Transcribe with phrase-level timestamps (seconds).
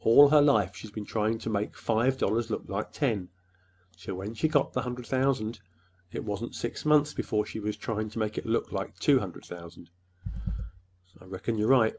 [0.00, 3.28] All her life she's been trying to make five dollars look like ten;
[3.98, 5.60] so when she got the hundred thousand,
[6.10, 9.44] it wasn't six months before she was trying to make that look like two hundred
[9.44, 9.90] thousand."
[11.20, 11.96] "I reckon you're right."